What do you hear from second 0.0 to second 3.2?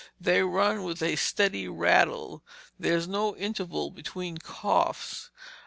They run with a steady rattle. There's